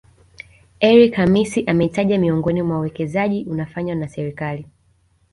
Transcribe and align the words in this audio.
Eric 0.79 1.13
Hamisi 1.15 1.63
ametaja 1.65 2.17
miongoni 2.19 2.61
mwa 2.61 2.77
uwekezaji 2.79 3.43
unafanywa 3.49 3.95
na 3.95 4.07
Serikali 4.07 4.65